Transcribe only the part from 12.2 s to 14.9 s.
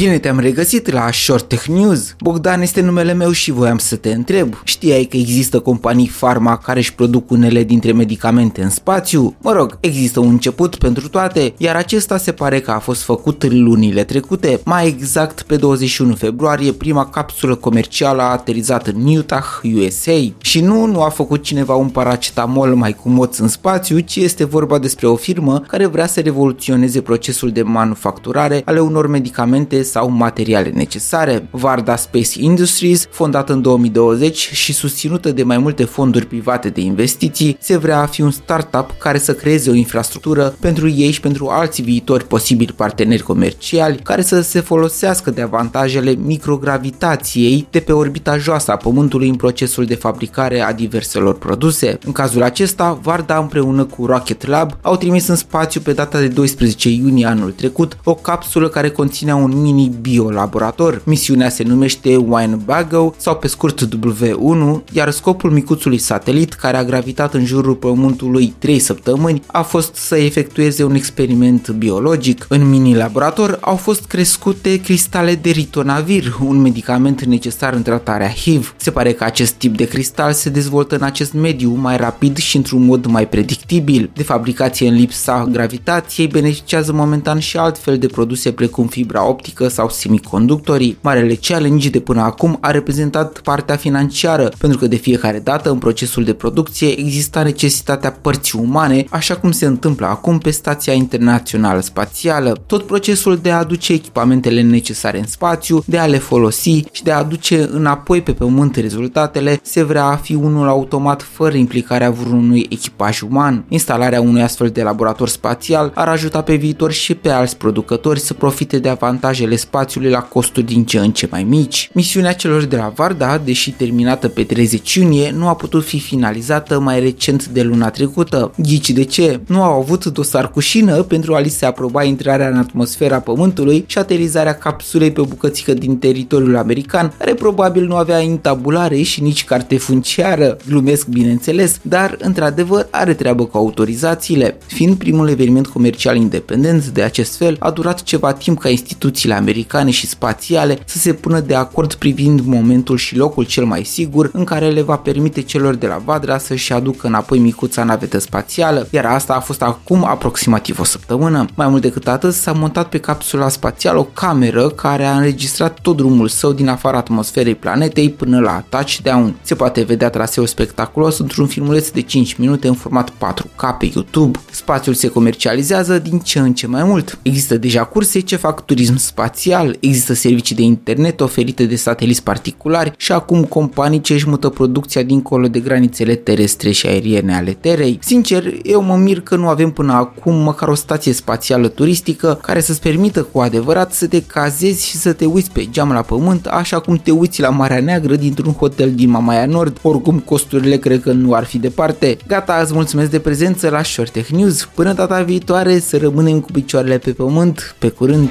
pare că a fost făcut lunile trecute. Mai